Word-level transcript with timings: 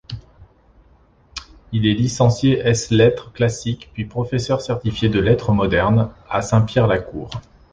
Il 1.71 1.85
est 1.85 1.93
licencié 1.93 2.57
ès 2.57 2.73
lettres 2.89 3.31
classiques, 3.33 3.91
puis 3.93 4.05
professeur 4.05 4.59
certifié 4.61 5.09
de 5.09 5.19
lettres 5.19 5.51
modernes, 5.51 6.09
à 6.27 6.41
Saint-Pierre-la-Cour. 6.41 7.29